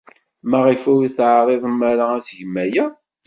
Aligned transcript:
Maɣef 0.49 0.81
ur 0.93 1.03
teɛriḍem 1.17 1.79
ara 1.91 2.05
ad 2.15 2.23
tgem 2.25 2.55
aya? 2.63 2.85